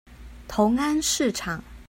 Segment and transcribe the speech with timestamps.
[0.47, 1.63] 同安市場